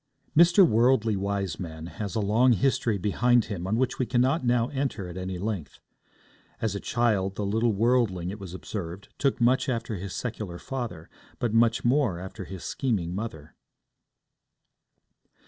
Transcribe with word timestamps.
Mr. 0.35 0.67
Worldly 0.67 1.15
Wiseman 1.15 1.85
has 1.85 2.15
a 2.15 2.19
long 2.21 2.53
history 2.53 2.97
behind 2.97 3.45
him 3.45 3.67
on 3.67 3.77
which 3.77 3.99
we 3.99 4.07
cannot 4.07 4.43
now 4.43 4.67
enter 4.69 5.07
at 5.07 5.15
any 5.15 5.37
length. 5.37 5.79
As 6.59 6.73
a 6.73 6.79
child, 6.79 7.35
the 7.35 7.45
little 7.45 7.71
worldling, 7.73 8.31
it 8.31 8.39
was 8.39 8.55
observed, 8.55 9.09
took 9.19 9.39
much 9.39 9.69
after 9.69 9.97
his 9.97 10.15
secular 10.15 10.57
father, 10.57 11.07
but 11.37 11.53
much 11.53 11.85
more 11.85 12.17
after 12.17 12.45
his 12.45 12.63
scheming 12.63 13.13
mother. 13.13 13.53